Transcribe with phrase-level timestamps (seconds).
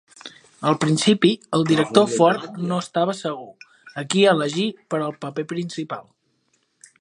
[0.69, 3.45] Al principi, el director Ford no estava segur
[4.03, 6.11] a qui elegir per al paper principal.